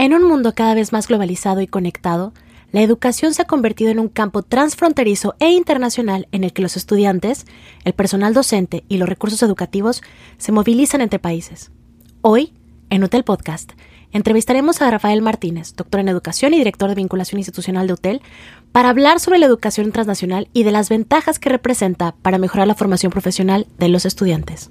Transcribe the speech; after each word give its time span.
En 0.00 0.14
un 0.14 0.22
mundo 0.22 0.54
cada 0.54 0.74
vez 0.74 0.92
más 0.92 1.08
globalizado 1.08 1.60
y 1.60 1.66
conectado, 1.66 2.32
la 2.70 2.82
educación 2.82 3.34
se 3.34 3.42
ha 3.42 3.46
convertido 3.46 3.90
en 3.90 3.98
un 3.98 4.08
campo 4.08 4.44
transfronterizo 4.44 5.34
e 5.40 5.50
internacional 5.50 6.28
en 6.30 6.44
el 6.44 6.52
que 6.52 6.62
los 6.62 6.76
estudiantes, 6.76 7.46
el 7.82 7.94
personal 7.94 8.32
docente 8.32 8.84
y 8.88 8.98
los 8.98 9.08
recursos 9.08 9.42
educativos 9.42 10.02
se 10.36 10.52
movilizan 10.52 11.00
entre 11.00 11.18
países. 11.18 11.72
Hoy, 12.20 12.52
en 12.90 13.02
Hotel 13.02 13.24
Podcast, 13.24 13.72
entrevistaremos 14.12 14.80
a 14.82 14.90
Rafael 14.92 15.20
Martínez, 15.20 15.74
doctor 15.74 15.98
en 15.98 16.08
educación 16.08 16.54
y 16.54 16.58
director 16.58 16.88
de 16.88 16.94
vinculación 16.94 17.40
institucional 17.40 17.88
de 17.88 17.94
Hotel, 17.94 18.22
para 18.70 18.90
hablar 18.90 19.18
sobre 19.18 19.40
la 19.40 19.46
educación 19.46 19.90
transnacional 19.90 20.48
y 20.52 20.62
de 20.62 20.70
las 20.70 20.90
ventajas 20.90 21.40
que 21.40 21.48
representa 21.48 22.14
para 22.22 22.38
mejorar 22.38 22.68
la 22.68 22.76
formación 22.76 23.10
profesional 23.10 23.66
de 23.78 23.88
los 23.88 24.06
estudiantes. 24.06 24.70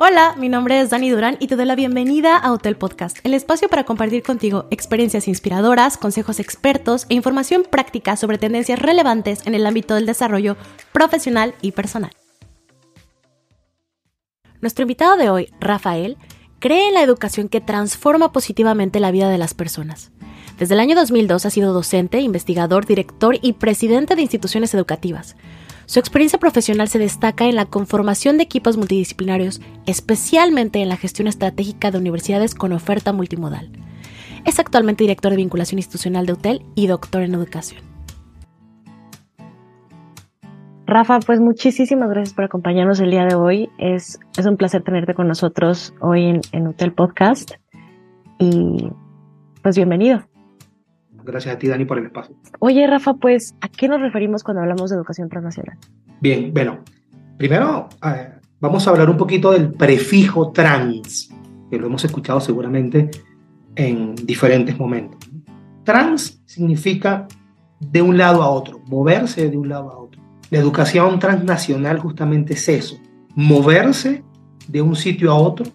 Hola, 0.00 0.36
mi 0.38 0.48
nombre 0.48 0.80
es 0.80 0.90
Dani 0.90 1.10
Durán 1.10 1.36
y 1.40 1.48
te 1.48 1.56
doy 1.56 1.64
la 1.64 1.74
bienvenida 1.74 2.36
a 2.36 2.52
Hotel 2.52 2.76
Podcast, 2.76 3.18
el 3.24 3.34
espacio 3.34 3.68
para 3.68 3.82
compartir 3.82 4.22
contigo 4.22 4.68
experiencias 4.70 5.26
inspiradoras, 5.26 5.98
consejos 5.98 6.38
expertos 6.38 7.04
e 7.08 7.14
información 7.14 7.64
práctica 7.68 8.14
sobre 8.14 8.38
tendencias 8.38 8.78
relevantes 8.78 9.44
en 9.44 9.56
el 9.56 9.66
ámbito 9.66 9.96
del 9.96 10.06
desarrollo 10.06 10.56
profesional 10.92 11.56
y 11.62 11.72
personal. 11.72 12.12
Nuestro 14.60 14.82
invitado 14.82 15.16
de 15.16 15.30
hoy, 15.30 15.52
Rafael, 15.58 16.16
cree 16.60 16.86
en 16.86 16.94
la 16.94 17.02
educación 17.02 17.48
que 17.48 17.60
transforma 17.60 18.30
positivamente 18.30 19.00
la 19.00 19.10
vida 19.10 19.28
de 19.28 19.38
las 19.38 19.52
personas. 19.52 20.12
Desde 20.60 20.74
el 20.74 20.80
año 20.80 20.94
2002 20.94 21.44
ha 21.44 21.50
sido 21.50 21.72
docente, 21.72 22.20
investigador, 22.20 22.86
director 22.86 23.36
y 23.42 23.54
presidente 23.54 24.14
de 24.14 24.22
instituciones 24.22 24.72
educativas. 24.74 25.34
Su 25.88 26.00
experiencia 26.00 26.38
profesional 26.38 26.88
se 26.88 26.98
destaca 26.98 27.46
en 27.46 27.54
la 27.54 27.64
conformación 27.64 28.36
de 28.36 28.42
equipos 28.42 28.76
multidisciplinarios, 28.76 29.62
especialmente 29.86 30.82
en 30.82 30.90
la 30.90 30.98
gestión 30.98 31.28
estratégica 31.28 31.90
de 31.90 31.96
universidades 31.96 32.54
con 32.54 32.74
oferta 32.74 33.14
multimodal. 33.14 33.70
Es 34.44 34.58
actualmente 34.58 35.04
director 35.04 35.30
de 35.30 35.38
vinculación 35.38 35.78
institucional 35.78 36.26
de 36.26 36.34
Hotel 36.34 36.62
y 36.74 36.88
doctor 36.88 37.22
en 37.22 37.32
educación. 37.32 37.80
Rafa, 40.84 41.20
pues 41.20 41.40
muchísimas 41.40 42.10
gracias 42.10 42.34
por 42.34 42.44
acompañarnos 42.44 43.00
el 43.00 43.10
día 43.10 43.24
de 43.24 43.34
hoy. 43.34 43.70
Es, 43.78 44.20
es 44.36 44.44
un 44.44 44.58
placer 44.58 44.82
tenerte 44.82 45.14
con 45.14 45.26
nosotros 45.26 45.94
hoy 46.02 46.26
en, 46.26 46.40
en 46.52 46.66
Hotel 46.66 46.92
Podcast. 46.92 47.52
Y 48.38 48.90
pues 49.62 49.74
bienvenido. 49.76 50.27
Gracias 51.28 51.54
a 51.54 51.58
ti, 51.58 51.68
Dani, 51.68 51.84
por 51.84 51.98
el 51.98 52.06
espacio. 52.06 52.34
Oye, 52.58 52.86
Rafa, 52.86 53.12
pues, 53.12 53.54
¿a 53.60 53.68
qué 53.68 53.86
nos 53.86 54.00
referimos 54.00 54.42
cuando 54.42 54.62
hablamos 54.62 54.88
de 54.88 54.96
educación 54.96 55.28
transnacional? 55.28 55.76
Bien, 56.22 56.50
bueno, 56.54 56.78
primero 57.36 57.90
eh, 58.02 58.30
vamos 58.60 58.86
a 58.86 58.90
hablar 58.90 59.10
un 59.10 59.18
poquito 59.18 59.52
del 59.52 59.70
prefijo 59.72 60.52
trans, 60.52 61.28
que 61.70 61.78
lo 61.78 61.86
hemos 61.86 62.02
escuchado 62.02 62.40
seguramente 62.40 63.10
en 63.76 64.14
diferentes 64.14 64.78
momentos. 64.78 65.18
Trans 65.84 66.40
significa 66.46 67.28
de 67.78 68.00
un 68.00 68.16
lado 68.16 68.42
a 68.42 68.48
otro, 68.48 68.80
moverse 68.86 69.50
de 69.50 69.56
un 69.58 69.68
lado 69.68 69.90
a 69.90 69.98
otro. 69.98 70.22
La 70.48 70.58
educación 70.58 71.18
transnacional 71.18 71.98
justamente 71.98 72.54
es 72.54 72.66
eso, 72.70 72.98
moverse 73.34 74.24
de 74.66 74.80
un 74.80 74.96
sitio 74.96 75.30
a 75.30 75.34
otro 75.34 75.66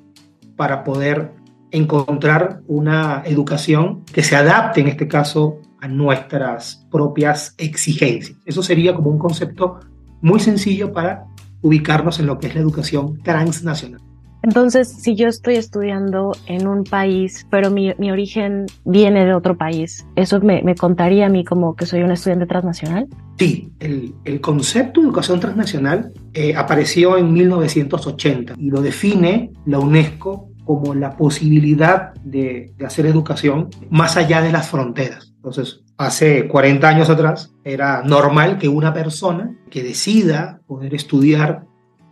para 0.56 0.84
poder 0.84 1.32
encontrar 1.74 2.62
una 2.68 3.24
educación 3.26 4.06
que 4.14 4.24
se 4.24 4.36
adapte, 4.36 4.80
en 4.80 4.88
este 4.88 5.08
caso, 5.08 5.60
a 5.82 5.88
nuestras 5.88 6.88
propias 6.90 7.56
exigencias. 7.58 8.38
Eso 8.46 8.64
sería 8.64 8.96
como 8.96 9.10
un 9.10 9.18
concepto 9.18 9.80
muy 10.22 10.40
sencillo 10.40 10.94
para 10.94 11.26
ubicarnos 11.62 12.20
en 12.20 12.28
lo 12.28 12.40
que 12.40 12.48
es 12.48 12.56
la 12.56 12.62
educación 12.62 13.18
transnacional. 13.24 14.00
Entonces, 14.44 14.90
si 14.90 15.16
yo 15.16 15.30
estoy 15.30 15.56
estudiando 15.56 16.34
en 16.48 16.68
un 16.68 16.84
país, 16.84 17.48
pero 17.50 17.72
mi, 17.72 17.92
origen 18.12 18.66
viene 18.84 19.26
de 19.26 19.34
otro 19.34 19.58
país, 19.58 20.06
¿eso 20.18 20.42
me, 20.42 20.76
contaría 20.76 21.28
a 21.28 21.30
mí 21.30 21.46
como 21.46 21.76
que 21.76 21.86
soy 21.86 22.04
un 22.04 22.12
estudiante 22.12 22.46
transnacional? 22.46 23.08
Sí, 23.40 23.72
el, 23.80 24.42
concepto 24.42 25.00
de 25.00 25.08
educación 25.08 25.40
transnacional 25.40 26.12
eh, 26.34 26.54
apareció 26.56 27.18
en 27.18 27.32
1980 27.32 28.56
y 28.58 28.70
lo 28.70 28.82
define 28.82 29.52
la 29.66 29.80
UNESCO 29.80 30.50
como 30.66 30.94
la 30.96 31.18
posibilidad 31.18 32.14
de, 32.24 32.74
hacer 32.86 33.06
educación 33.06 33.70
más 33.90 34.18
allá 34.18 34.42
de 34.42 34.52
las 34.52 34.70
fronteras. 34.70 35.34
Entonces, 35.36 35.84
hace 35.98 36.48
40 36.48 36.88
años 36.88 37.10
atrás 37.10 37.54
era 37.64 38.02
normal 38.04 38.58
que 38.58 38.70
una 38.70 38.94
persona 38.94 39.56
que 39.70 39.84
decida 39.84 40.62
poder 40.66 40.94
estudiar, 40.94 41.66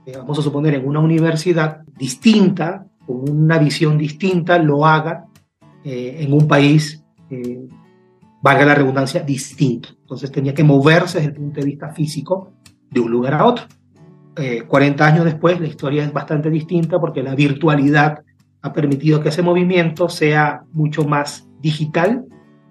eh, 0.06 0.14
vamos 0.18 0.40
a 0.40 0.42
suponer, 0.42 0.76
en 0.76 0.88
una 0.88 1.00
universidad 1.00 1.82
distinta, 1.98 2.86
con 3.06 3.30
una 3.30 3.58
visión 3.58 3.98
distinta, 3.98 4.58
lo 4.58 4.86
haga 4.86 5.26
eh, 5.84 6.18
en 6.20 6.34
un 6.34 6.48
país, 6.48 7.04
eh, 7.30 7.68
valga 8.42 8.66
la 8.66 8.76
redundancia, 8.76 9.22
distinto. 9.22 9.90
Entonces 10.02 10.32
tenía 10.32 10.54
que 10.54 10.64
moverse 10.64 11.20
desde 11.20 11.32
el 11.32 11.38
punto 11.38 11.62
de 11.62 11.66
vista 11.66 11.90
físico 11.90 12.52
de 12.90 13.00
un 13.00 13.12
lugar 13.12 13.36
a 13.36 13.46
otro. 13.46 13.66
40 14.68 15.06
años 15.06 15.26
después 15.26 15.60
la 15.60 15.68
historia 15.68 16.04
es 16.04 16.12
bastante 16.12 16.50
distinta 16.50 17.00
porque 17.00 17.22
la 17.22 17.36
virtualidad 17.36 18.24
ha 18.62 18.74
permitido 18.74 19.22
que 19.22 19.30
ese 19.30 19.42
movimiento 19.42 20.10
sea 20.10 20.64
mucho 20.74 21.04
más 21.04 21.48
digital 21.62 22.26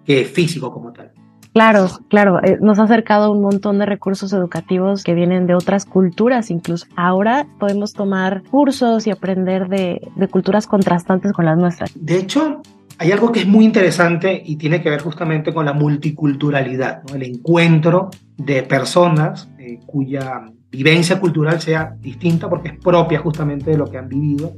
que 0.04 0.24
físico 0.24 0.72
como 0.72 0.92
tal. 0.92 1.12
Claro, 1.52 1.88
claro, 2.08 2.40
eh, 2.44 2.58
nos 2.60 2.78
ha 2.78 2.84
acercado 2.84 3.32
un 3.32 3.42
montón 3.42 3.80
de 3.80 3.86
recursos 3.86 4.32
educativos 4.32 5.02
que 5.02 5.14
vienen 5.14 5.48
de 5.48 5.54
otras 5.54 5.84
culturas 5.84 6.50
incluso. 6.50 6.86
Ahora 6.94 7.46
podemos 7.58 7.92
tomar 7.92 8.44
cursos 8.44 9.06
y 9.08 9.10
aprender 9.10 9.68
de, 9.68 10.00
culturas 10.30 10.68
contrastantes 10.68 11.32
con 11.32 11.44
las 11.44 11.58
nuestras. 11.58 11.90
De 11.96 12.18
hecho, 12.18 12.62
hay 12.98 13.10
algo 13.10 13.32
que 13.32 13.40
es 13.40 13.46
muy 13.48 13.64
interesante 13.64 14.40
y 14.44 14.56
tiene 14.56 14.80
que 14.80 14.90
ver 14.90 15.02
justamente 15.02 15.52
con 15.52 15.64
la 15.64 15.72
multiculturalidad, 15.72 17.02
el 17.12 17.24
encuentro 17.24 18.10
de 18.36 18.62
personas 18.62 19.50
eh, 19.58 19.80
cuya 19.86 20.44
vivencia 20.70 21.18
cultural 21.18 21.60
sea 21.60 21.96
distinta 21.98 22.48
porque 22.48 22.68
es 22.68 22.78
propia 22.78 23.18
justamente 23.18 23.72
de 23.72 23.76
lo 23.76 23.86
que 23.86 23.98
han 23.98 24.08
vivido 24.08 24.52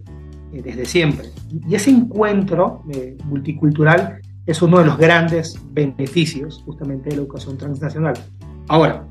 eh, 0.52 0.62
desde 0.62 0.84
siempre. 0.84 1.30
Y 1.68 1.74
ese 1.74 1.90
encuentro 1.90 2.82
eh, 2.92 3.16
multicultural 3.24 4.20
es 4.46 4.60
uno 4.60 4.78
de 4.78 4.86
los 4.86 4.98
grandes 4.98 5.58
beneficios 5.72 6.62
justamente 6.66 7.10
de 7.10 7.16
la 7.16 7.22
educación 7.22 7.56
transnacional. 7.56 8.14
Ahora, 8.68 9.06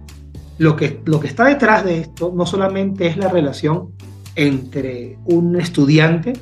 lo 0.58 0.76
que, 0.76 1.02
lo 1.06 1.20
que 1.20 1.28
está 1.28 1.46
detrás 1.46 1.84
de 1.86 2.02
esto 2.02 2.32
no 2.36 2.46
solamente 2.46 3.08
es 3.08 3.18
la 3.18 3.30
relación 3.30 3.90
entre 4.36 5.18
un 5.26 5.60
estudiante 5.60 6.34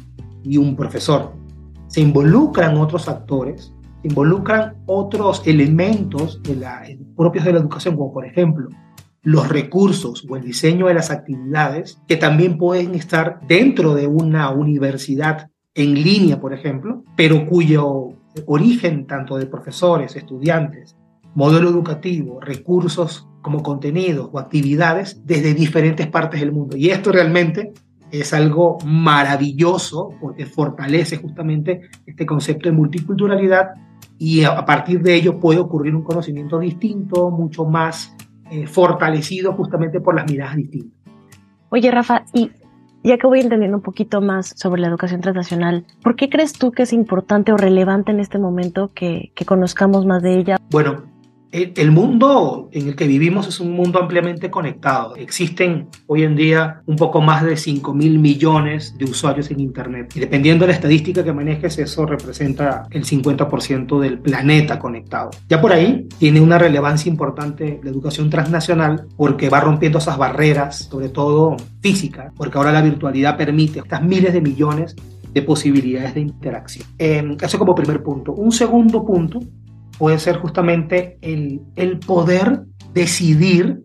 y 0.43 0.57
un 0.57 0.75
profesor, 0.75 1.33
se 1.87 2.01
involucran 2.01 2.77
otros 2.77 3.07
actores, 3.07 3.73
se 4.01 4.07
involucran 4.07 4.75
otros 4.85 5.41
elementos 5.45 6.41
de 6.43 6.55
la, 6.55 6.83
propios 7.15 7.45
de 7.45 7.53
la 7.53 7.59
educación, 7.59 7.95
como 7.95 8.13
por 8.13 8.25
ejemplo 8.25 8.69
los 9.21 9.49
recursos 9.49 10.25
o 10.29 10.35
el 10.35 10.43
diseño 10.43 10.87
de 10.87 10.93
las 10.93 11.11
actividades 11.11 12.01
que 12.07 12.17
también 12.17 12.57
pueden 12.57 12.95
estar 12.95 13.39
dentro 13.47 13.93
de 13.93 14.07
una 14.07 14.49
universidad 14.51 15.49
en 15.75 15.93
línea, 15.95 16.39
por 16.39 16.53
ejemplo, 16.53 17.03
pero 17.15 17.45
cuyo 17.45 18.13
origen 18.45 19.05
tanto 19.07 19.37
de 19.37 19.45
profesores, 19.45 20.15
estudiantes, 20.15 20.95
modelo 21.35 21.69
educativo, 21.69 22.39
recursos 22.39 23.27
como 23.41 23.63
contenidos 23.63 24.29
o 24.31 24.39
actividades 24.39 25.21
desde 25.25 25.53
diferentes 25.53 26.07
partes 26.07 26.39
del 26.39 26.51
mundo. 26.51 26.75
Y 26.75 26.89
esto 26.89 27.11
realmente 27.11 27.73
es 28.11 28.33
algo 28.33 28.79
maravilloso 28.85 30.09
porque 30.19 30.45
fortalece 30.45 31.17
justamente 31.17 31.89
este 32.05 32.25
concepto 32.25 32.69
de 32.69 32.75
multiculturalidad 32.75 33.69
y 34.17 34.43
a 34.43 34.65
partir 34.65 35.01
de 35.01 35.15
ello 35.15 35.39
puede 35.39 35.59
ocurrir 35.59 35.95
un 35.95 36.03
conocimiento 36.03 36.59
distinto, 36.59 37.29
mucho 37.29 37.65
más 37.65 38.15
eh, 38.51 38.67
fortalecido 38.67 39.53
justamente 39.53 39.99
por 39.99 40.15
las 40.15 40.29
miradas 40.29 40.55
distintas. 40.55 40.97
Oye, 41.69 41.91
Rafa, 41.91 42.23
y 42.33 42.51
ya 43.03 43.17
que 43.17 43.27
voy 43.27 43.41
entendiendo 43.41 43.77
un 43.77 43.83
poquito 43.83 44.21
más 44.21 44.53
sobre 44.55 44.81
la 44.81 44.87
educación 44.87 45.21
transnacional, 45.21 45.85
¿por 46.03 46.15
qué 46.15 46.29
crees 46.29 46.53
tú 46.53 46.71
que 46.71 46.83
es 46.83 46.93
importante 46.93 47.51
o 47.53 47.57
relevante 47.57 48.11
en 48.11 48.19
este 48.19 48.39
momento 48.39 48.91
que, 48.93 49.31
que 49.35 49.45
conozcamos 49.45 50.05
más 50.05 50.23
de 50.23 50.37
ella? 50.37 50.57
Bueno, 50.71 51.03
el 51.51 51.91
mundo 51.91 52.69
en 52.71 52.89
el 52.89 52.95
que 52.95 53.07
vivimos 53.07 53.47
es 53.47 53.59
un 53.59 53.71
mundo 53.71 53.99
ampliamente 53.99 54.51
conectado. 54.51 55.15
Existen 55.15 55.87
hoy 56.05 56.23
en 56.23 56.35
día 56.35 56.81
un 56.85 56.95
poco 56.95 57.21
más 57.21 57.43
de 57.43 57.57
5 57.57 57.93
mil 57.93 58.19
millones 58.19 58.95
de 58.97 59.05
usuarios 59.05 59.49
en 59.49 59.59
Internet. 59.59 60.11
Y 60.15 60.19
dependiendo 60.19 60.63
de 60.63 60.67
la 60.67 60.75
estadística 60.75 61.23
que 61.23 61.33
manejes, 61.33 61.79
eso 61.79 62.05
representa 62.05 62.83
el 62.91 63.03
50% 63.03 63.99
del 63.99 64.19
planeta 64.19 64.77
conectado. 64.77 65.31
Ya 65.47 65.59
por 65.59 65.71
ahí 65.71 66.07
tiene 66.19 66.39
una 66.39 66.59
relevancia 66.59 67.09
importante 67.09 67.79
la 67.83 67.89
educación 67.89 68.29
transnacional 68.29 69.07
porque 69.17 69.49
va 69.49 69.59
rompiendo 69.59 69.97
esas 69.97 70.17
barreras, 70.17 70.89
sobre 70.89 71.09
todo 71.09 71.57
físicas, 71.81 72.31
porque 72.35 72.57
ahora 72.57 72.71
la 72.71 72.81
virtualidad 72.81 73.37
permite 73.37 73.79
estas 73.79 74.03
miles 74.03 74.33
de 74.33 74.41
millones 74.41 74.95
de 75.33 75.41
posibilidades 75.41 76.13
de 76.15 76.21
interacción. 76.21 76.87
Eh, 76.97 77.37
eso 77.41 77.59
como 77.59 77.75
primer 77.75 78.03
punto. 78.03 78.33
Un 78.33 78.51
segundo 78.51 79.05
punto 79.05 79.39
puede 79.99 80.17
ser 80.17 80.37
justamente 80.37 81.19
el, 81.21 81.61
el 81.75 81.99
poder 81.99 82.63
decidir 82.93 83.83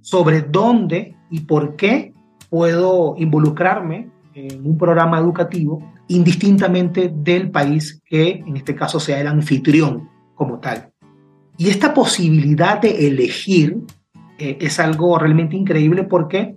sobre 0.00 0.40
dónde 0.40 1.16
y 1.30 1.40
por 1.40 1.76
qué 1.76 2.14
puedo 2.48 3.14
involucrarme 3.18 4.08
en 4.34 4.64
un 4.64 4.78
programa 4.78 5.18
educativo 5.18 5.92
indistintamente 6.08 7.12
del 7.14 7.50
país 7.50 8.00
que 8.04 8.42
en 8.46 8.56
este 8.56 8.74
caso 8.74 9.00
sea 9.00 9.20
el 9.20 9.26
anfitrión 9.26 10.08
como 10.34 10.60
tal. 10.60 10.90
Y 11.58 11.68
esta 11.68 11.92
posibilidad 11.92 12.80
de 12.80 13.08
elegir 13.08 13.78
eh, 14.38 14.58
es 14.60 14.78
algo 14.78 15.18
realmente 15.18 15.56
increíble 15.56 16.04
porque 16.04 16.56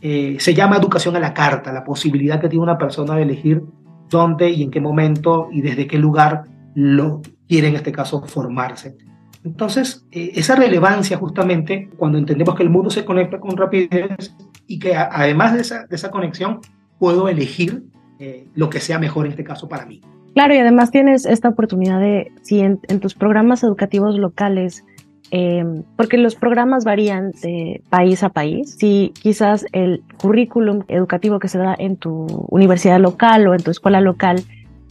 eh, 0.00 0.36
se 0.38 0.54
llama 0.54 0.76
educación 0.76 1.16
a 1.16 1.20
la 1.20 1.32
carta, 1.32 1.72
la 1.72 1.84
posibilidad 1.84 2.40
que 2.40 2.48
tiene 2.48 2.62
una 2.62 2.78
persona 2.78 3.14
de 3.16 3.22
elegir 3.22 3.62
dónde 4.10 4.50
y 4.50 4.62
en 4.62 4.70
qué 4.70 4.80
momento 4.80 5.48
y 5.50 5.62
desde 5.62 5.86
qué 5.86 5.98
lugar 5.98 6.44
lo 6.74 7.22
quiere 7.48 7.68
en 7.68 7.76
este 7.76 7.92
caso 7.92 8.22
formarse. 8.22 8.96
Entonces, 9.44 10.06
eh, 10.10 10.32
esa 10.34 10.56
relevancia 10.56 11.18
justamente 11.18 11.90
cuando 11.98 12.16
entendemos 12.18 12.54
que 12.54 12.62
el 12.62 12.70
mundo 12.70 12.90
se 12.90 13.04
conecta 13.04 13.38
con 13.38 13.56
rapidez 13.56 14.34
y 14.66 14.78
que 14.78 14.96
además 14.96 15.52
de 15.52 15.60
esa, 15.60 15.86
de 15.86 15.96
esa, 15.96 16.10
conexión 16.10 16.60
puedo 16.98 17.28
elegir 17.28 17.84
eh, 18.18 18.46
lo 18.54 18.70
que 18.70 18.80
sea 18.80 18.98
mejor 18.98 19.26
en 19.26 19.32
este 19.32 19.44
caso 19.44 19.68
para 19.68 19.84
mí. 19.84 20.00
Claro, 20.34 20.54
y 20.54 20.58
además 20.58 20.90
tienes 20.90 21.26
esta 21.26 21.50
oportunidad 21.50 22.00
de, 22.00 22.32
si 22.42 22.60
en, 22.60 22.78
tus 23.00 23.14
programas 23.14 23.62
educativos 23.62 24.18
locales, 24.18 24.84
em, 25.30 25.84
porque 25.96 26.16
los 26.16 26.34
programas 26.34 26.84
varían 26.84 27.30
de 27.42 27.82
país 27.90 28.22
a 28.22 28.30
país, 28.30 28.74
si 28.78 29.12
quizás 29.20 29.66
el 29.72 30.02
currículum 30.16 30.84
educativo 30.88 31.38
que 31.38 31.48
se 31.48 31.58
da 31.58 31.76
en 31.78 31.96
tu 31.96 32.26
universidad 32.48 32.98
local 32.98 33.46
o 33.46 33.54
en 33.54 33.62
tu 33.62 33.70
escuela 33.70 34.00
local 34.00 34.42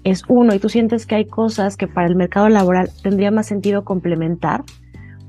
es 0.03 0.23
uno 0.27 0.53
y 0.53 0.59
tú 0.59 0.69
sientes 0.69 1.05
que 1.05 1.15
hay 1.15 1.25
cosas 1.25 1.77
que 1.77 1.87
para 1.87 2.07
el 2.07 2.15
mercado 2.15 2.49
laboral 2.49 2.89
tendría 3.01 3.31
más 3.31 3.47
sentido 3.47 3.83
complementar, 3.83 4.63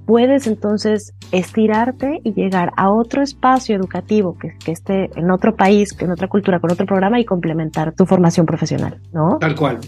puedes 0.07 0.47
entonces 0.47 1.15
estirarte 1.33 2.21
y 2.25 2.35
llegar 2.35 2.73
a 2.77 2.91
otro 2.91 3.23
espacio 3.23 3.75
educativo 3.75 4.37
que, 4.39 4.55
esté 4.71 5.11
en 5.17 5.31
otro 5.31 5.57
país, 5.57 5.97
en 5.99 6.11
otra 6.11 6.29
cultura, 6.29 6.61
con 6.61 6.71
otro 6.71 6.87
programa 6.87 7.19
y 7.21 7.25
complementar 7.25 7.95
tu 7.95 8.07
formación 8.07 8.47
profesional, 8.47 9.01
¿no? 9.13 9.39
Tal 9.39 9.55
cual. 9.55 9.81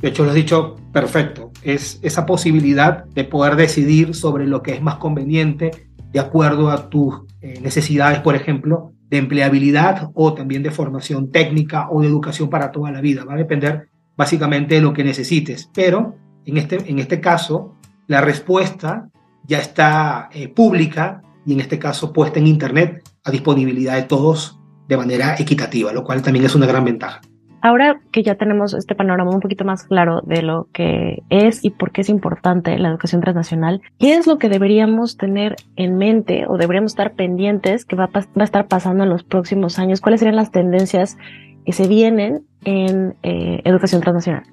De 0.00 0.08
hecho, 0.08 0.24
lo 0.24 0.30
has 0.30 0.34
dicho 0.34 0.76
perfecto. 0.92 1.50
Es 1.62 1.98
esa 2.02 2.24
posibilidad 2.24 3.04
de 3.06 3.24
poder 3.24 3.56
decidir 3.56 4.14
sobre 4.14 4.46
lo 4.46 4.62
que 4.62 4.74
es 4.74 4.82
más 4.82 4.96
conveniente 4.96 5.70
de 6.12 6.20
acuerdo 6.20 6.70
a 6.70 6.88
tus 6.88 7.22
eh, 7.42 7.60
necesidades, 7.60 8.20
por 8.20 8.34
ejemplo, 8.34 8.92
de 9.10 9.18
empleabilidad 9.18 10.10
o 10.14 10.34
también 10.34 10.62
de 10.62 10.70
formación 10.70 11.30
técnica 11.30 11.88
o 11.90 12.00
de 12.00 12.08
educación 12.08 12.48
para 12.48 12.70
toda 12.70 12.90
la 12.90 13.00
vida. 13.00 13.24
Va 13.24 13.34
a 13.34 13.38
depender 13.38 13.88
básicamente 14.18 14.80
lo 14.82 14.92
que 14.92 15.04
necesites. 15.04 15.70
Pero 15.72 16.16
en 16.44 16.58
este, 16.58 16.90
en 16.90 16.98
este 16.98 17.20
caso, 17.20 17.76
la 18.08 18.20
respuesta 18.20 19.08
ya 19.44 19.58
está 19.58 20.28
eh, 20.32 20.48
pública 20.48 21.22
y 21.46 21.54
en 21.54 21.60
este 21.60 21.78
caso 21.78 22.12
puesta 22.12 22.38
en 22.38 22.48
Internet 22.48 23.02
a 23.24 23.30
disponibilidad 23.30 23.94
de 23.94 24.02
todos 24.02 24.58
de 24.88 24.96
manera 24.96 25.36
equitativa, 25.38 25.92
lo 25.92 26.04
cual 26.04 26.20
también 26.20 26.44
es 26.44 26.54
una 26.54 26.66
gran 26.66 26.84
ventaja. 26.84 27.20
Ahora 27.60 28.00
que 28.12 28.22
ya 28.22 28.36
tenemos 28.36 28.72
este 28.72 28.94
panorama 28.94 29.32
un 29.32 29.40
poquito 29.40 29.64
más 29.64 29.84
claro 29.84 30.20
de 30.24 30.42
lo 30.42 30.68
que 30.72 31.22
es 31.28 31.64
y 31.64 31.70
por 31.70 31.90
qué 31.90 32.02
es 32.02 32.08
importante 32.08 32.78
la 32.78 32.88
educación 32.88 33.20
transnacional, 33.20 33.82
¿qué 33.98 34.14
es 34.14 34.26
lo 34.26 34.38
que 34.38 34.48
deberíamos 34.48 35.16
tener 35.16 35.56
en 35.76 35.96
mente 35.96 36.44
o 36.46 36.56
deberíamos 36.56 36.92
estar 36.92 37.14
pendientes 37.14 37.84
que 37.84 37.96
va 37.96 38.04
a, 38.04 38.20
va 38.20 38.42
a 38.42 38.44
estar 38.44 38.68
pasando 38.68 39.04
en 39.04 39.10
los 39.10 39.24
próximos 39.24 39.78
años? 39.78 40.00
¿Cuáles 40.00 40.20
serían 40.20 40.36
las 40.36 40.52
tendencias 40.52 41.18
que 41.66 41.72
se 41.72 41.88
vienen 41.88 42.46
en 42.64 43.16
eh, 43.22 43.60
educación 43.64 44.00
transnacional? 44.00 44.44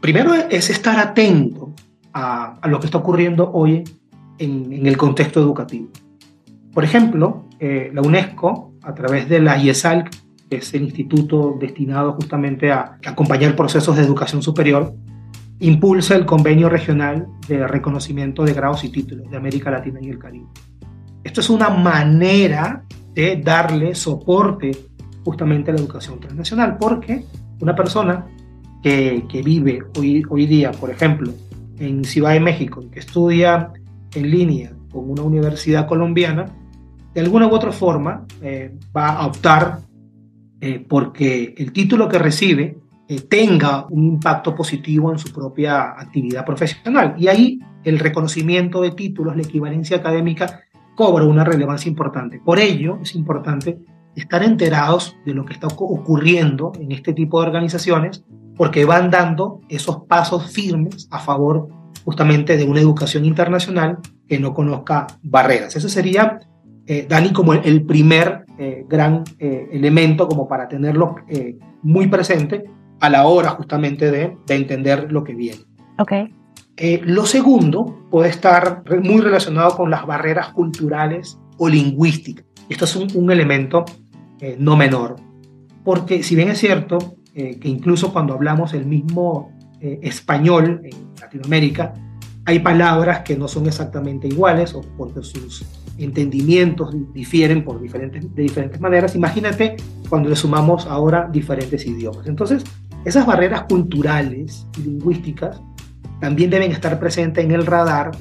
Primero 0.00 0.34
es 0.34 0.70
estar 0.70 0.98
atento 0.98 1.72
a, 2.12 2.58
lo 2.68 2.80
que 2.80 2.86
está 2.86 2.98
ocurriendo 2.98 3.50
hoy 3.52 3.84
en, 4.38 4.86
el 4.86 4.96
contexto 4.96 5.40
educativo. 5.40 5.88
Por 6.72 6.84
ejemplo, 6.84 7.44
eh, 7.58 7.90
la 7.92 8.00
UNESCO, 8.00 8.74
a 8.82 8.94
través 8.94 9.28
de 9.28 9.40
la 9.40 9.58
IESAL, 9.58 10.08
que 10.48 10.56
es 10.56 10.74
el 10.74 10.82
instituto 10.82 11.56
destinado 11.60 12.12
justamente 12.14 12.72
a, 12.72 12.98
a 13.04 13.10
acompañar 13.10 13.54
procesos 13.54 13.96
de 13.96 14.02
educación 14.02 14.42
superior, 14.42 14.94
impulsa 15.60 16.16
el 16.16 16.24
convenio 16.24 16.68
regional 16.68 17.28
de 17.46 17.66
reconocimiento 17.66 18.44
de 18.44 18.54
grados 18.54 18.82
y 18.84 18.88
títulos 18.88 19.30
de 19.30 19.36
América 19.36 19.70
Latina 19.70 20.00
y 20.02 20.08
el 20.08 20.18
Caribe. 20.18 20.46
Esto 21.22 21.42
es 21.42 21.50
una 21.50 21.68
manera 21.68 22.84
de 23.12 23.36
darle 23.36 23.94
soporte 23.94 24.70
justamente 25.24 25.72
la 25.72 25.78
educación 25.78 26.20
transnacional, 26.20 26.76
porque 26.78 27.24
una 27.60 27.74
persona 27.74 28.26
que, 28.82 29.24
que, 29.28 29.42
vive 29.42 29.82
hoy, 29.98 30.22
hoy 30.28 30.46
día, 30.46 30.72
por 30.72 30.90
ejemplo, 30.90 31.32
en 31.78 32.04
Ciudad 32.04 32.32
de 32.32 32.40
México, 32.40 32.82
que 32.90 33.00
estudia 33.00 33.72
en 34.14 34.30
línea 34.30 34.72
con 34.90 35.10
una 35.10 35.22
universidad 35.22 35.86
colombiana, 35.86 36.46
de 37.14 37.20
alguna 37.20 37.46
u 37.46 37.54
otra 37.54 37.72
forma 37.72 38.24
eh, 38.40 38.74
va 38.96 39.10
a 39.10 39.26
optar 39.26 39.80
eh, 40.60 40.84
porque 40.86 41.54
el 41.56 41.72
título 41.72 42.08
que 42.08 42.18
recibe 42.18 42.78
eh, 43.08 43.20
tenga 43.22 43.86
un 43.88 44.04
impacto 44.04 44.54
positivo 44.54 45.10
en 45.10 45.18
su 45.18 45.32
propia 45.32 45.98
actividad 45.98 46.44
profesional. 46.44 47.14
Y 47.18 47.28
ahí 47.28 47.58
el 47.82 47.98
reconocimiento 47.98 48.82
de 48.82 48.92
títulos, 48.92 49.36
la 49.36 49.42
equivalencia 49.42 49.96
académica, 49.96 50.60
cobra 50.94 51.24
una 51.24 51.44
relevancia 51.44 51.88
importante. 51.88 52.40
Por 52.44 52.58
ello 52.58 52.98
es 53.02 53.14
importante 53.14 53.78
estar 54.16 54.42
enterados 54.42 55.16
de 55.24 55.34
lo 55.34 55.44
que 55.44 55.52
está 55.52 55.66
ocurriendo 55.68 56.72
en 56.78 56.92
este 56.92 57.12
tipo 57.12 57.40
de 57.40 57.46
organizaciones, 57.46 58.24
porque 58.56 58.84
van 58.84 59.10
dando 59.10 59.60
esos 59.68 60.04
pasos 60.04 60.50
firmes 60.52 61.08
a 61.10 61.18
favor 61.18 61.68
justamente 62.04 62.56
de 62.56 62.64
una 62.64 62.80
educación 62.80 63.24
internacional 63.24 63.98
que 64.28 64.38
no 64.38 64.54
conozca 64.54 65.06
barreras. 65.22 65.76
Eso 65.76 65.88
sería, 65.88 66.40
eh, 66.86 67.06
Dani, 67.08 67.32
como 67.32 67.54
el, 67.54 67.84
primer 67.84 68.44
eh, 68.58 68.84
gran 68.88 69.24
eh, 69.38 69.68
elemento 69.72 70.28
como 70.28 70.48
para 70.48 70.68
tenerlo 70.68 71.16
muy 71.82 72.08
presente 72.08 72.64
a 73.00 73.08
la 73.08 73.26
hora 73.26 73.50
justamente 73.50 74.10
de, 74.10 74.36
de 74.46 74.54
entender 74.54 75.10
lo 75.10 75.24
que 75.24 75.34
viene. 75.34 75.60
Okay. 75.98 76.32
lo 77.02 77.26
segundo 77.26 78.06
puede 78.10 78.30
estar 78.30 78.82
muy 79.02 79.20
relacionado 79.20 79.76
con 79.76 79.90
las 79.90 80.06
barreras 80.06 80.48
culturales 80.48 81.38
o 81.58 81.68
lingüísticas. 81.68 82.46
Esto 82.70 82.84
es 82.84 82.96
un, 82.96 83.30
elemento 83.30 83.84
eh, 84.40 84.56
no 84.58 84.76
menor, 84.76 85.16
porque 85.84 86.22
si 86.22 86.36
bien 86.36 86.48
es 86.48 86.58
cierto 86.58 87.16
eh, 87.34 87.58
que 87.58 87.68
incluso 87.68 88.12
cuando 88.12 88.32
hablamos 88.32 88.72
el 88.74 88.86
mismo 88.86 89.52
eh, 89.80 89.98
español 90.02 90.80
en 90.84 90.92
Latinoamérica, 91.20 91.92
hay 92.46 92.60
palabras 92.60 93.20
que 93.20 93.36
no 93.36 93.48
son 93.48 93.66
exactamente 93.66 94.28
iguales 94.28 94.72
o 94.74 94.82
porque 94.96 95.22
sus 95.22 95.64
entendimientos 95.98 96.94
difieren 97.12 97.64
por 97.64 97.80
diferentes, 97.82 98.34
de 98.34 98.42
diferentes 98.42 98.80
maneras. 98.80 99.14
Imagínate 99.16 99.76
cuando 100.08 100.28
le 100.28 100.36
sumamos 100.36 100.86
ahora 100.86 101.28
diferentes 101.30 101.84
idiomas. 101.86 102.26
Entonces, 102.28 102.64
esas 103.04 103.26
barreras 103.26 103.64
culturales 103.64 104.66
y 104.78 104.82
lingüísticas 104.82 105.60
también 106.20 106.50
deben 106.50 106.70
estar 106.70 106.98
presentes 107.00 107.44
en 107.44 107.50
el 107.50 107.66
radar 107.66 108.12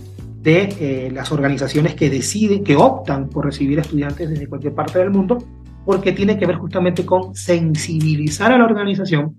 de 0.42 0.70
eh, 0.80 1.12
las 1.12 1.32
organizaciones 1.32 1.96
que 1.96 2.10
deciden, 2.10 2.64
que 2.64 2.76
optan 2.76 3.30
por 3.30 3.46
recibir 3.46 3.80
estudiantes 3.80 4.30
desde 4.30 4.48
cualquier 4.48 4.74
parte 4.74 5.00
del 5.00 5.12
mundo, 5.12 5.38
porque 5.86 6.12
tiene 6.12 6.38
que 6.38 6.46
ver 6.46 6.56
justamente 6.56 7.06
con 7.06 7.36
sensibilizar 7.36 8.52
a 8.52 8.58
la 8.58 8.66
organización 8.66 9.36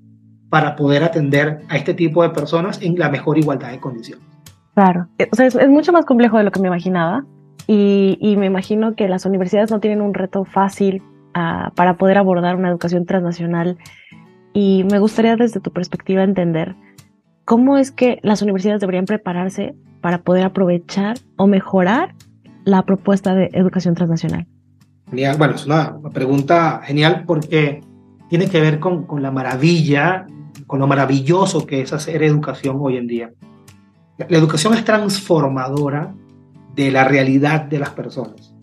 para 0.50 0.76
poder 0.76 1.04
atender 1.04 1.60
a 1.68 1.76
este 1.76 1.94
tipo 1.94 2.22
de 2.22 2.30
personas 2.30 2.82
en 2.82 2.98
la 2.98 3.08
mejor 3.08 3.38
igualdad 3.38 3.70
de 3.70 3.78
condiciones. 3.78 4.24
Claro, 4.74 5.06
eh, 5.18 5.28
o 5.32 5.36
sea, 5.36 5.46
es, 5.46 5.68
mucho 5.68 5.92
más 5.92 6.04
complejo 6.04 6.36
de 6.38 6.44
lo 6.44 6.50
que 6.50 6.60
me 6.60 6.68
imaginaba 6.68 7.24
y, 7.66 8.34
me 8.36 8.46
imagino 8.46 8.94
que 8.94 9.08
las 9.08 9.26
universidades 9.26 9.70
no 9.70 9.78
tienen 9.78 10.00
un 10.00 10.12
reto 10.12 10.44
fácil 10.44 11.02
uh, 11.36 11.72
para 11.74 11.96
poder 11.96 12.18
abordar 12.18 12.56
una 12.56 12.68
educación 12.68 13.06
transnacional 13.06 13.78
y 14.52 14.84
me 14.90 14.98
gustaría 14.98 15.36
desde 15.36 15.60
tu 15.60 15.70
perspectiva 15.70 16.24
entender 16.24 16.74
cómo 17.44 17.76
es 17.76 17.92
que 17.92 18.18
las 18.22 18.42
universidades 18.42 18.80
deberían 18.80 19.04
prepararse 19.04 19.74
para 20.00 20.22
poder 20.22 20.44
aprovechar 20.44 21.18
o 21.36 21.46
mejorar 21.46 22.14
la 22.64 22.82
propuesta 22.82 23.34
de 23.34 23.50
educación 23.52 23.94
transnacional? 23.94 24.46
Genial. 25.08 25.36
Bueno, 25.38 25.54
es 25.54 25.66
una 25.66 25.98
pregunta 26.12 26.80
genial 26.84 27.24
porque 27.26 27.80
tiene 28.28 28.48
que 28.48 28.60
ver 28.60 28.78
con, 28.78 29.06
con, 29.06 29.22
la 29.22 29.30
maravilla, 29.30 30.26
con 30.66 30.78
lo 30.78 30.86
maravilloso 30.86 31.66
que 31.66 31.82
es 31.82 31.92
hacer 31.92 32.22
educación 32.22 32.76
hoy 32.80 32.96
en 32.96 33.06
día. 33.06 33.32
La 34.28 34.38
educación 34.38 34.74
es 34.74 34.84
transformadora 34.84 36.14
de 36.74 36.90
la 36.90 37.04
realidad 37.04 37.62
de 37.62 37.78
las 37.78 37.90
personas. 37.90 38.54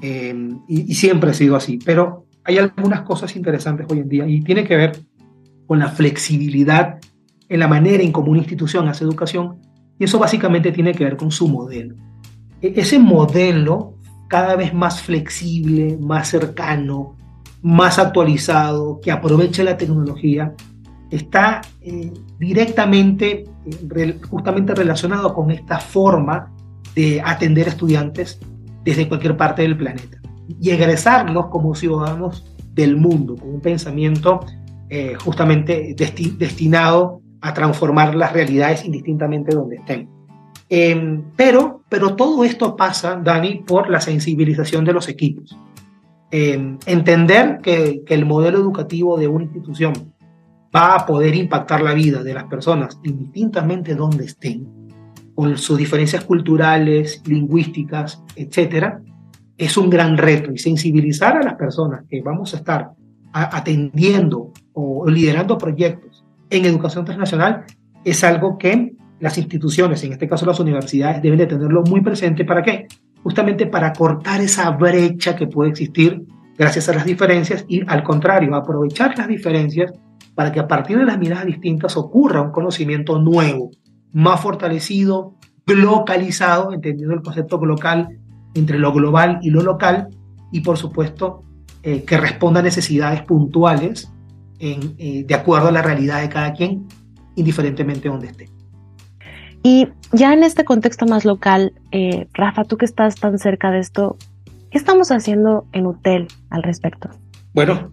Eh, 0.00 0.34
y, 0.66 0.90
y, 0.90 0.94
siempre 0.94 1.30
ha 1.30 1.34
sido 1.34 1.54
así, 1.54 1.78
pero 1.84 2.26
hay 2.42 2.58
algunas 2.58 3.02
cosas 3.02 3.36
interesantes 3.36 3.86
hoy 3.88 4.00
en 4.00 4.08
día 4.08 4.26
y 4.26 4.40
tiene 4.42 4.64
que 4.64 4.76
ver 4.76 4.98
con 5.66 5.78
la 5.78 5.88
flexibilidad 5.88 6.98
en 7.48 7.60
la 7.60 7.68
manera 7.68 8.02
en 8.02 8.10
cómo 8.10 8.30
una 8.30 8.40
institución 8.40 8.88
hace 8.88 9.04
educación 9.04 9.60
y 10.02 10.04
eso 10.04 10.18
básicamente 10.18 10.72
tiene 10.72 10.90
que 10.90 11.04
ver 11.04 11.16
con 11.16 11.30
su 11.30 11.46
modelo. 11.46 11.94
E, 12.60 12.72
ese 12.74 12.98
modelo 12.98 13.94
cada 14.26 14.56
vez 14.56 14.74
más 14.74 15.00
flexible, 15.00 15.96
más 16.00 16.26
cercano, 16.26 17.14
más 17.62 18.00
actualizado, 18.00 18.98
que 19.00 19.12
aproveche 19.12 19.62
la 19.62 19.76
tecnología, 19.76 20.54
está 21.08 21.60
eh, 21.82 22.12
directamente, 22.40 23.44
eh, 23.64 24.20
justamente 24.28 24.74
relacionado 24.74 25.32
con 25.32 25.52
esta 25.52 25.78
forma 25.78 26.52
de 26.96 27.22
atender 27.24 27.68
estudiantes 27.68 28.40
desde 28.82 29.06
cualquier 29.06 29.36
parte 29.36 29.62
del 29.62 29.76
planeta 29.76 30.18
y 30.48 30.70
egresarlos 30.70 31.46
como 31.46 31.76
ciudadanos 31.76 32.44
del 32.74 32.96
mundo, 32.96 33.36
con 33.36 33.50
un 33.50 33.60
pensamiento 33.60 34.40
eh, 34.90 35.14
justamente 35.14 35.94
destinado 35.96 37.21
a 37.42 37.52
transformar 37.52 38.14
las 38.14 38.32
realidades 38.32 38.84
indistintamente 38.84 39.54
donde 39.54 39.76
estén. 39.76 40.08
Em, 40.68 41.22
pero, 41.36 41.82
pero 41.88 42.16
todo 42.16 42.44
esto 42.44 42.76
pasa, 42.76 43.20
Dani, 43.22 43.62
por 43.66 43.90
la 43.90 44.00
sensibilización 44.00 44.84
de 44.84 44.92
los 44.92 45.08
equipos. 45.08 45.54
Em, 46.30 46.78
entender 46.86 47.58
que, 47.62 48.02
que 48.06 48.14
el 48.14 48.24
modelo 48.24 48.58
educativo 48.58 49.18
de 49.18 49.28
una 49.28 49.44
institución 49.44 49.92
va 50.74 50.94
a 50.94 51.04
poder 51.04 51.34
impactar 51.34 51.82
la 51.82 51.92
vida 51.92 52.22
de 52.22 52.32
las 52.32 52.44
personas 52.44 52.98
indistintamente 53.04 53.94
donde 53.94 54.24
estén, 54.24 54.66
con 55.34 55.58
sus 55.58 55.76
diferencias 55.76 56.24
culturales, 56.24 57.22
lingüísticas, 57.26 58.22
etcétera, 58.36 59.02
es 59.58 59.76
un 59.76 59.90
gran 59.90 60.16
reto 60.16 60.52
y 60.52 60.58
sensibilizar 60.58 61.36
a 61.36 61.42
las 61.42 61.54
personas 61.56 62.04
que 62.08 62.22
vamos 62.22 62.54
a 62.54 62.58
estar 62.58 62.92
atendiendo 63.32 64.52
o 64.72 65.08
liderando 65.08 65.58
proyectos 65.58 66.21
en 66.52 66.66
educación 66.66 67.04
transnacional 67.04 67.64
es 68.04 68.22
algo 68.24 68.58
que 68.58 68.92
las 69.20 69.38
instituciones, 69.38 70.04
en 70.04 70.12
este 70.12 70.28
caso 70.28 70.44
las 70.44 70.60
universidades, 70.60 71.22
deben 71.22 71.38
de 71.38 71.46
tenerlo 71.46 71.82
muy 71.82 72.00
presente. 72.00 72.44
¿Para 72.44 72.62
qué? 72.62 72.86
Justamente 73.22 73.66
para 73.66 73.92
cortar 73.92 74.40
esa 74.40 74.70
brecha 74.70 75.34
que 75.34 75.46
puede 75.46 75.70
existir 75.70 76.26
gracias 76.58 76.88
a 76.88 76.94
las 76.94 77.04
diferencias 77.04 77.64
y 77.68 77.82
al 77.86 78.02
contrario, 78.02 78.54
aprovechar 78.54 79.16
las 79.16 79.28
diferencias 79.28 79.92
para 80.34 80.52
que 80.52 80.60
a 80.60 80.68
partir 80.68 80.98
de 80.98 81.04
las 81.04 81.18
miradas 81.18 81.46
distintas 81.46 81.96
ocurra 81.96 82.42
un 82.42 82.50
conocimiento 82.50 83.18
nuevo, 83.18 83.70
más 84.12 84.40
fortalecido, 84.40 85.34
localizado, 85.66 86.72
entendiendo 86.72 87.14
el 87.14 87.22
concepto 87.22 87.64
local 87.64 88.08
entre 88.54 88.78
lo 88.78 88.92
global 88.92 89.38
y 89.42 89.50
lo 89.50 89.62
local, 89.62 90.08
y 90.50 90.60
por 90.60 90.76
supuesto 90.76 91.42
eh, 91.82 92.04
que 92.04 92.18
responda 92.18 92.60
a 92.60 92.62
necesidades 92.62 93.22
puntuales 93.22 94.12
en, 94.62 94.94
eh, 94.96 95.24
de 95.26 95.34
acuerdo 95.34 95.68
a 95.68 95.72
la 95.72 95.82
realidad 95.82 96.22
de 96.22 96.30
cada 96.30 96.54
quien, 96.54 96.86
indiferentemente 97.36 98.04
de 98.04 98.08
donde 98.08 98.26
esté. 98.28 98.48
Y 99.62 99.88
ya 100.12 100.32
en 100.32 100.42
este 100.42 100.64
contexto 100.64 101.04
más 101.04 101.24
local, 101.24 101.74
eh, 101.90 102.26
Rafa, 102.32 102.64
tú 102.64 102.78
que 102.78 102.86
estás 102.86 103.16
tan 103.16 103.38
cerca 103.38 103.70
de 103.70 103.80
esto, 103.80 104.16
¿qué 104.70 104.78
estamos 104.78 105.10
haciendo 105.10 105.66
en 105.72 105.86
UTEL 105.86 106.28
al 106.50 106.62
respecto? 106.62 107.10
Bueno, 107.52 107.92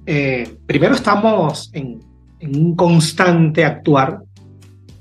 primero 0.65 0.95
estamos 0.95 1.69
en, 1.73 1.99
en, 2.39 2.55
un 2.55 2.75
constante 2.75 3.65
actuar, 3.65 4.21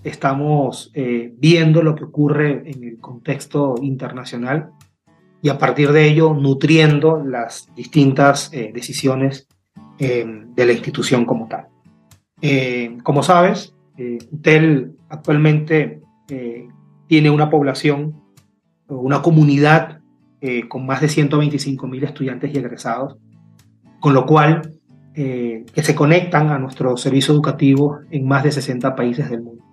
estamos 0.02 0.90
viendo 1.36 1.80
lo 1.80 1.94
que 1.94 2.04
ocurre 2.04 2.68
en 2.68 2.82
el 2.82 2.98
contexto 2.98 3.76
internacional, 3.80 4.72
y 5.42 5.48
a 5.48 5.58
partir 5.58 5.92
de 5.92 6.08
ello 6.08 6.34
nutriendo 6.34 7.22
las 7.24 7.68
distintas 7.74 8.52
eh, 8.52 8.72
decisiones 8.74 9.46
eh, 9.98 10.44
de 10.54 10.66
la 10.66 10.72
institución 10.72 11.24
como 11.24 11.48
tal. 11.48 11.66
Eh, 12.40 12.98
como 13.02 13.22
sabes, 13.22 13.74
UTEL 14.30 14.92
actualmente 15.08 16.00
tiene 17.08 17.30
una 17.30 17.50
población, 17.50 18.14
una 18.86 19.22
comunidad 19.22 20.00
con 20.68 20.86
más 20.86 21.00
de 21.00 21.08
125 21.08 21.88
mil 21.88 22.04
estudiantes 22.04 22.54
y 22.54 22.58
egresados, 22.58 23.16
con 23.98 24.14
lo 24.14 24.24
cual 24.24 24.74
que 25.14 25.82
se 25.82 25.96
conectan 25.96 26.50
a 26.50 26.60
nuestro 26.60 26.96
servicio 26.96 27.34
educativo 27.34 27.98
en 28.12 28.28
más 28.28 28.44
de 28.44 28.52
60 28.52 28.94
países 28.94 29.28
del 29.30 29.42
mundo. 29.42 29.64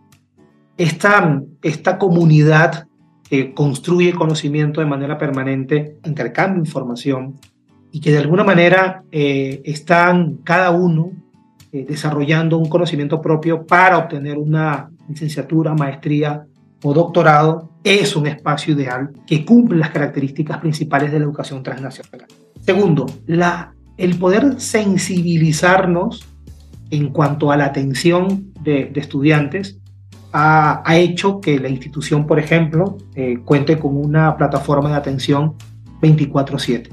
Esta, 0.76 1.44
esta 1.62 2.00
comunidad 2.00 2.88
que 3.30 3.54
construye 3.54 4.14
conocimiento 4.14 4.82
de 4.82 4.88
manera 4.88 5.18
permanente, 5.18 5.98
intercambia 6.06 6.60
información 6.60 7.36
y 7.96 8.02
que 8.02 8.12
de 8.12 8.18
alguna 8.18 8.44
manera 8.44 9.06
eh, 9.10 9.62
están 9.64 10.40
cada 10.44 10.72
uno 10.72 11.14
eh, 11.72 11.86
desarrollando 11.88 12.58
un 12.58 12.68
conocimiento 12.68 13.22
propio 13.22 13.66
para 13.66 13.98
obtener 13.98 14.38
una 14.38 14.90
licenciatura, 15.08 15.74
maestría 15.74 16.46
o 16.84 16.94
doctorado, 16.94 17.70
es 17.86 18.14
un 18.18 18.28
espacio 18.28 18.74
ideal 18.74 19.12
que 19.26 19.46
cumple 19.46 19.78
las 19.78 19.92
características 19.92 20.58
principales 20.58 21.10
de 21.10 21.20
la 21.20 21.24
educación 21.24 21.64
transnacional. 21.64 22.26
Segundo, 22.60 23.06
el 23.96 24.20
poder 24.20 24.60
sensibilizarnos 24.60 26.28
en 26.90 27.14
cuanto 27.14 27.50
a 27.50 27.56
la 27.56 27.64
atención 27.64 28.52
de, 28.62 28.92
de 28.94 29.00
estudiantes 29.00 29.80
ha, 30.34 30.98
hecho 30.98 31.40
que 31.40 31.62
la 31.62 31.70
institución, 31.70 32.28
por 32.28 32.40
ejemplo, 32.40 32.98
eh, 33.16 33.38
cuente 33.46 33.80
con 33.80 33.96
una 33.96 34.36
plataforma 34.36 34.90
de 34.90 34.96
atención 34.96 35.54
24/7. 36.02 36.90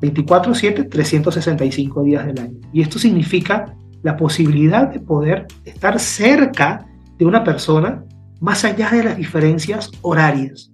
24/7, 0.00 0.84
365 0.84 2.02
días 2.02 2.26
del 2.26 2.38
año. 2.38 2.58
Y 2.72 2.82
esto 2.82 2.98
significa 2.98 3.74
la 4.02 4.16
posibilidad 4.16 4.88
de 4.88 5.00
poder 5.00 5.46
estar 5.64 5.98
cerca 5.98 6.86
de 7.18 7.24
una 7.24 7.42
persona 7.42 8.04
más 8.40 8.64
allá 8.64 8.90
de 8.90 9.04
las 9.04 9.16
diferencias 9.16 9.90
horarias. 10.02 10.70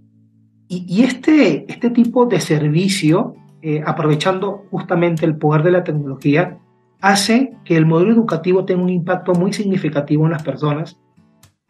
Y, 0.69 1.03
este, 1.03 1.71
este 1.71 1.91
tipo 1.91 2.27
de 2.27 2.39
servicio, 2.41 3.35
eh, 3.61 3.83
aprovechando 3.85 4.67
justamente 4.71 5.27
el 5.27 5.37
poder 5.37 5.65
de 5.65 5.73
la 5.73 5.85
tecnología, 5.85 6.59
hace 7.01 7.53
que 7.65 7.77
el 7.77 7.87
modelo 7.87 8.13
educativo 8.13 8.65
tenga 8.65 8.83
un 8.83 8.89
impacto 8.89 9.33
muy 9.33 9.53
significativo 9.53 10.27
en 10.27 10.33
las 10.33 10.43
personas 10.43 10.97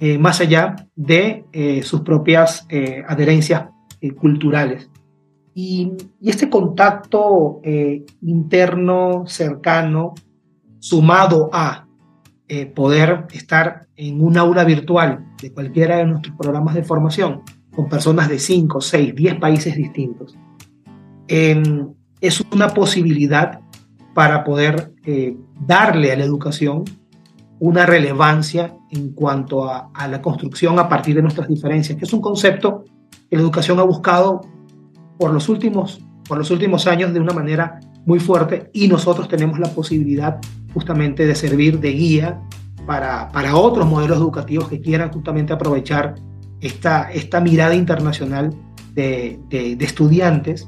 eh, 0.02 0.16
más 0.16 0.40
allá 0.40 0.76
de 0.97 1.45
eh, 1.52 1.83
sus 1.83 2.00
propias 2.00 2.66
eh, 2.71 3.04
adherencias 3.07 3.69
culturales. 4.19 4.89
Y, 5.54 5.92
este 6.23 6.49
contacto 6.49 7.61
interno, 8.23 9.25
cercano, 9.26 10.14
sumado 10.78 11.50
a 11.52 11.87
poder 12.75 13.26
estar 13.33 13.87
en 13.97 14.23
un 14.23 14.37
aula 14.37 14.64
virtual 14.64 15.26
de 15.40 15.52
cualquiera 15.52 15.99
de 15.99 16.07
nuestros 16.07 16.37
programas 16.37 16.75
de 16.75 16.83
formación 16.83 17.42
con 17.75 17.88
personas 17.88 18.28
de 18.28 18.38
5, 18.38 18.80
6, 18.80 19.14
10 19.14 19.35
países 19.37 19.76
distintos, 19.76 20.37
em, 21.28 21.88
es 22.21 22.42
una 22.52 22.69
posibilidad 22.69 23.61
para 24.14 24.45
poder 24.45 24.92
darle 25.66 26.12
a 26.12 26.16
la 26.16 26.25
educación 26.25 26.85
una 27.61 27.85
relevancia 27.87 28.75
en 28.90 29.12
cuanto 29.12 29.69
a, 29.71 29.90
la 30.09 30.21
construcción 30.21 30.78
a 30.78 30.88
partir 30.88 31.14
de 31.14 31.23
nuestras 31.23 31.47
diferencias, 31.47 31.97
que 31.97 32.07
es 32.07 32.12
un 32.12 32.23
concepto 32.23 32.85
que 33.28 33.37
la 33.37 33.42
educación 33.42 33.78
ha 33.78 33.85
buscado 33.85 34.40
por 35.20 35.34
los 35.34 35.50
últimos, 35.50 36.00
por 36.26 36.38
los 36.38 36.50
últimos 36.50 36.86
años 36.86 37.12
de 37.12 37.20
una 37.20 37.34
manera 37.34 37.78
muy 38.06 38.18
fuerte 38.18 38.70
y 38.72 38.88
nosotros 38.88 39.28
tenemos 39.28 39.58
la 39.58 39.68
posibilidad 39.68 40.38
justamente 40.72 41.26
de 41.26 41.34
servir 41.34 41.78
de 41.78 41.92
guía 41.92 42.40
para, 42.86 43.28
para 43.30 43.54
otros 43.54 43.86
modelos 43.86 44.16
educativos 44.16 44.68
que 44.68 44.80
quieran 44.80 45.12
justamente 45.12 45.52
aprovechar 45.52 46.14
esta, 46.62 47.12
esta 47.12 47.38
mirada 47.38 47.74
internacional 47.74 48.54
de, 48.94 49.38
de, 49.50 49.76
estudiantes 49.84 50.66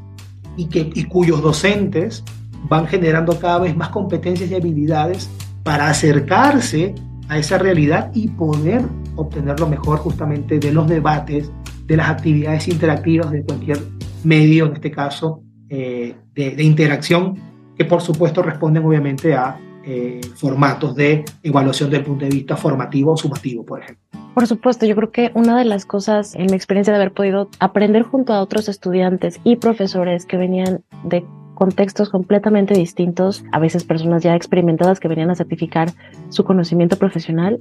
y, 0.59 0.66
que, 0.66 0.90
y 0.94 1.04
cuyos 1.04 1.40
docentes 1.40 2.23
van 2.68 2.87
generando 2.87 3.38
cada 3.38 3.61
vez 3.61 3.75
más 3.75 3.88
competencias 3.88 4.50
y 4.50 4.54
habilidades 4.54 5.30
para 5.62 5.88
acercarse 5.88 6.94
a 7.30 7.38
esa 7.38 7.56
realidad 7.56 8.11
y 8.12 8.28
poder 8.28 8.85
obtener 9.16 9.59
lo 9.59 9.66
mejor 9.66 9.99
justamente 10.00 10.59
de 10.59 10.73
los 10.73 10.87
debates, 10.87 11.50
de 11.87 11.97
las 11.97 12.11
actividades 12.11 12.68
interactivas 12.68 13.30
de 13.30 13.42
cualquier 13.44 13.78
medio, 14.25 14.67
en 14.67 14.75
este 14.75 14.91
caso, 14.91 15.43
eh, 15.69 16.14
de, 16.35 16.62
interacción, 16.62 17.38
que 17.76 17.85
por 17.85 18.00
supuesto 18.00 18.43
responden 18.43 18.85
obviamente 18.85 19.35
a 19.35 19.59
eh, 19.85 20.21
formatos 20.37 20.95
de 20.95 21.25
evaluación 21.43 21.91
desde 21.91 22.00
el 22.00 22.07
punto 22.07 22.25
de 22.25 22.31
vista 22.31 22.57
formativo 22.57 23.12
o 23.12 23.17
sumativo, 23.17 23.64
por 23.64 23.81
ejemplo. 23.81 24.02
Por 24.35 24.47
supuesto, 24.47 24.87
yo 24.87 24.95
creo 24.97 25.11
que 25.11 25.31
una 25.35 25.59
de 25.59 25.64
las 25.64 25.85
cosas 25.85 26.35
en 26.35 26.47
mi 26.47 26.55
experiencia 26.55 26.93
de 26.93 26.99
haber 27.00 27.12
podido 27.12 27.50
aprender 27.59 28.02
junto 28.02 28.33
a 28.33 28.41
otros 28.41 28.69
estudiantes 28.69 29.41
y 29.45 29.57
profesores 29.57 30.25
que 30.25 30.38
venían 30.38 30.83
de 31.05 31.25
contextos 31.55 32.11
completamente 32.11 32.75
distintos, 32.75 33.45
a 33.52 33.59
veces 33.59 33.85
personas 33.85 34.23
ya 34.23 34.35
experimentadas 34.35 35.00
que 35.00 35.09
venían 35.09 35.31
a 35.31 35.35
certificar 35.35 35.93
su 36.31 36.45
conocimiento 36.45 36.97
profesional, 36.97 37.61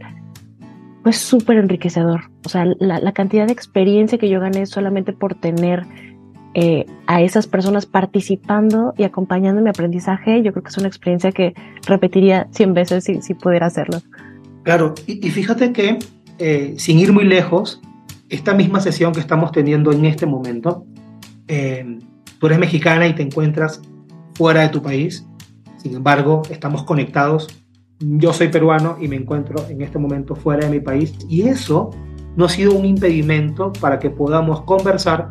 pues 1.03 1.17
súper 1.17 1.57
enriquecedor. 1.57 2.31
O 2.45 2.49
sea, 2.49 2.65
la, 2.79 3.11
cantidad 3.11 3.47
de 3.47 3.53
experiencia 3.53 4.17
que 4.17 4.29
yo 4.29 4.39
gané 4.39 4.65
solamente 4.65 5.13
por 5.13 5.35
tener 5.35 5.85
eh, 6.53 6.85
a 7.07 7.21
esas 7.21 7.47
personas 7.47 7.85
participando 7.85 8.93
y 8.97 9.03
acompañando 9.03 9.61
mi 9.61 9.69
aprendizaje, 9.69 10.43
yo 10.43 10.51
creo 10.51 10.63
que 10.63 10.69
es 10.69 10.77
una 10.77 10.87
experiencia 10.87 11.31
que 11.31 11.53
repetiría 11.87 12.47
100 12.51 12.73
veces 12.73 13.03
si, 13.05 13.33
pudiera 13.33 13.67
hacerlo. 13.67 14.01
Claro, 14.63 14.93
y, 15.07 15.29
fíjate 15.29 15.71
que 15.71 15.99
eh, 16.39 16.73
sin 16.77 16.99
ir 16.99 17.13
muy 17.13 17.23
lejos, 17.23 17.81
esta 18.29 18.53
misma 18.53 18.81
sesión 18.81 19.13
que 19.13 19.21
estamos 19.21 19.51
teniendo 19.51 19.91
en 19.91 20.05
este 20.05 20.25
momento, 20.25 20.85
eh, 21.47 21.99
tú 22.39 22.47
eres 22.47 22.59
mexicana 22.59 23.07
y 23.07 23.13
te 23.13 23.23
encuentras 23.23 23.81
fuera 24.33 24.61
de 24.61 24.69
tu 24.69 24.81
país, 24.81 25.25
sin 25.77 25.95
embargo, 25.95 26.43
estamos 26.49 26.83
conectados. 26.83 27.47
Yo 27.99 28.33
soy 28.33 28.49
peruano 28.49 28.97
y 28.99 29.07
me 29.07 29.15
encuentro 29.15 29.67
en 29.69 29.81
este 29.81 29.97
momento 29.97 30.35
fuera 30.35 30.65
de 30.65 30.71
mi 30.71 30.79
país 30.79 31.15
y 31.29 31.47
eso 31.47 31.91
no 32.35 32.45
ha 32.45 32.49
sido 32.49 32.73
un 32.73 32.85
impedimento 32.85 33.73
para 33.73 33.99
que 33.99 34.09
podamos 34.09 34.61
conversar 34.61 35.29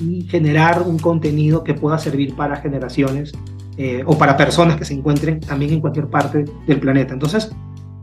y 0.00 0.22
generar 0.22 0.82
un 0.82 0.98
contenido 0.98 1.62
que 1.64 1.74
pueda 1.74 1.98
servir 1.98 2.34
para 2.34 2.56
generaciones 2.56 3.32
eh, 3.76 4.02
o 4.06 4.16
para 4.18 4.36
personas 4.36 4.76
que 4.76 4.84
se 4.84 4.94
encuentren 4.94 5.40
también 5.40 5.72
en 5.72 5.80
cualquier 5.80 6.08
parte 6.08 6.44
del 6.66 6.80
planeta. 6.80 7.14
Entonces, 7.14 7.50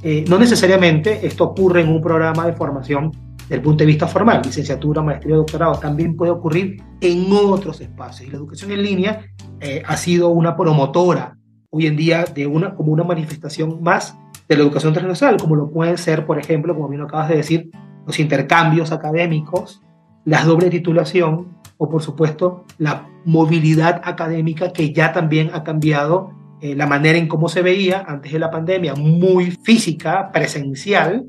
eh, 0.01 0.25
no 0.27 0.39
necesariamente 0.39 1.25
esto 1.25 1.43
ocurre 1.43 1.81
en 1.81 1.89
un 1.89 2.01
programa 2.01 2.45
de 2.45 2.53
formación 2.53 3.11
del 3.49 3.61
punto 3.61 3.79
de 3.79 3.87
vista 3.87 4.07
formal, 4.07 4.41
licenciatura, 4.43 5.01
maestría, 5.01 5.35
doctorado, 5.35 5.73
también 5.79 6.15
puede 6.15 6.31
ocurrir 6.31 6.81
en 7.01 7.27
otros 7.31 7.81
espacios. 7.81 8.27
Y 8.27 8.31
la 8.31 8.37
educación 8.37 8.71
en 8.71 8.83
línea 8.83 9.25
eh, 9.59 9.81
ha 9.85 9.97
sido 9.97 10.29
una 10.29 10.55
promotora 10.55 11.35
hoy 11.71 11.87
en 11.87 11.95
día 11.95 12.25
de 12.25 12.47
una, 12.47 12.75
como 12.75 12.91
una 12.91 13.03
manifestación 13.03 13.81
más 13.81 14.15
de 14.47 14.55
la 14.55 14.63
educación 14.63 14.93
transversal, 14.93 15.37
como 15.37 15.55
lo 15.55 15.69
pueden 15.69 15.97
ser, 15.97 16.25
por 16.25 16.39
ejemplo, 16.39 16.73
como 16.73 16.89
bien 16.89 17.01
acabas 17.01 17.29
de 17.29 17.37
decir, 17.37 17.69
los 18.05 18.19
intercambios 18.19 18.91
académicos, 18.91 19.81
la 20.25 20.43
doble 20.43 20.69
titulación 20.69 21.58
o, 21.79 21.89
por 21.89 22.03
supuesto, 22.03 22.65
la 22.77 23.09
movilidad 23.25 24.01
académica 24.03 24.71
que 24.71 24.93
ya 24.93 25.13
también 25.13 25.49
ha 25.53 25.63
cambiado 25.63 26.31
eh, 26.61 26.75
la 26.75 26.85
manera 26.85 27.17
en 27.17 27.29
cómo 27.29 27.47
se 27.47 27.61
veía 27.61 28.03
antes 28.05 28.33
de 28.33 28.39
la 28.39 28.51
pandemia, 28.51 28.95
muy 28.95 29.51
física, 29.51 30.29
presencial, 30.33 31.25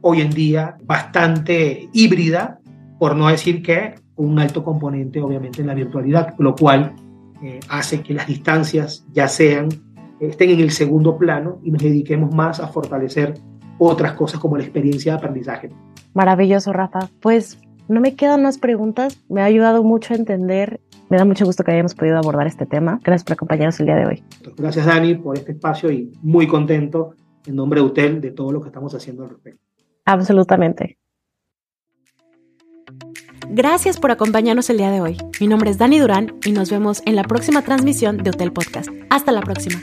hoy 0.00 0.20
en 0.20 0.30
día 0.30 0.76
bastante 0.82 1.88
híbrida, 1.92 2.58
por 2.98 3.14
no 3.14 3.28
decir 3.28 3.62
que 3.62 3.94
un 4.16 4.40
alto 4.40 4.64
componente 4.64 5.20
obviamente 5.20 5.60
en 5.60 5.68
la 5.68 5.74
virtualidad, 5.74 6.34
lo 6.38 6.56
cual 6.56 6.96
eh, 7.40 7.60
hace 7.68 8.02
que 8.02 8.12
las 8.12 8.26
distancias 8.26 9.06
ya 9.12 9.28
sean, 9.28 9.68
estén 10.18 10.50
en 10.50 10.60
el 10.60 10.72
segundo 10.72 11.16
plano 11.16 11.60
y 11.62 11.70
nos 11.70 11.80
dediquemos 11.80 12.34
más 12.34 12.58
a 12.58 12.66
fortalecer 12.66 13.34
otras 13.78 14.14
cosas 14.14 14.40
como 14.40 14.56
la 14.56 14.64
experiencia 14.64 15.12
de 15.12 15.18
aprendizaje. 15.18 15.70
Maravilloso, 16.12 16.72
Rafa. 16.72 17.08
Pues 17.20 17.58
no 17.88 18.00
me 18.00 18.14
quedan 18.14 18.42
más 18.42 18.58
preguntas. 18.58 19.18
Me 19.28 19.42
ha 19.42 19.44
ayudado 19.44 19.82
mucho 19.82 20.14
a 20.14 20.16
entender. 20.16 20.80
Me 21.08 21.18
da 21.18 21.24
mucho 21.24 21.44
gusto 21.44 21.62
que 21.64 21.72
hayamos 21.72 21.94
podido 21.94 22.16
abordar 22.16 22.46
este 22.46 22.66
tema. 22.66 23.00
Gracias 23.02 23.24
por 23.24 23.34
acompañarnos 23.34 23.78
el 23.80 23.86
día 23.86 23.96
de 23.96 24.06
hoy. 24.06 24.24
Gracias, 24.56 24.86
Dani, 24.86 25.14
por 25.14 25.36
este 25.36 25.52
espacio 25.52 25.90
y 25.90 26.12
muy 26.22 26.46
contento 26.46 27.14
en 27.46 27.56
nombre 27.56 27.80
de 27.80 27.86
UTEL 27.86 28.20
de 28.20 28.30
todo 28.30 28.52
lo 28.52 28.60
que 28.60 28.68
estamos 28.68 28.94
haciendo 28.94 29.24
al 29.24 29.30
respecto. 29.30 29.60
Absolutamente. 30.04 30.98
Gracias 33.48 33.98
por 33.98 34.10
acompañarnos 34.10 34.70
el 34.70 34.78
día 34.78 34.90
de 34.90 35.00
hoy. 35.00 35.16
Mi 35.40 35.46
nombre 35.46 35.70
es 35.70 35.78
Dani 35.78 35.98
Durán 35.98 36.34
y 36.44 36.52
nos 36.52 36.70
vemos 36.70 37.02
en 37.04 37.16
la 37.16 37.24
próxima 37.24 37.62
transmisión 37.62 38.18
de 38.18 38.30
Hotel 38.30 38.52
Podcast. 38.52 38.88
Hasta 39.10 39.32
la 39.32 39.42
próxima. 39.42 39.80